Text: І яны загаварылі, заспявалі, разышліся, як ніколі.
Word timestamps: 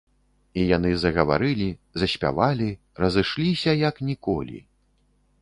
І 0.61 0.61
яны 0.75 0.93
загаварылі, 1.01 1.67
заспявалі, 2.05 2.69
разышліся, 3.05 3.71
як 3.87 3.95
ніколі. 4.11 4.59